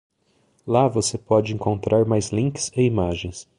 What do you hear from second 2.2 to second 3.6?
links e imagens.